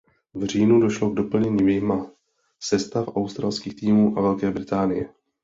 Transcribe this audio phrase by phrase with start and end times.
[0.33, 2.07] V říjnu došlo k doplnění vyjma
[2.59, 5.09] sestav australských týmů a Velké Británie.